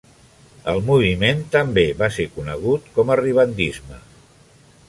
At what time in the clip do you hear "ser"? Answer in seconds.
2.17-2.27